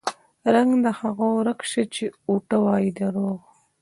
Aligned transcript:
رنګ 0.53 0.71
د 0.85 0.87
هغو 0.99 1.27
ورک 1.37 1.59
شه 1.71 1.83
چې 1.95 2.05
اوټه 2.29 2.57
وايي 2.63 2.91
دروغ 2.99 3.37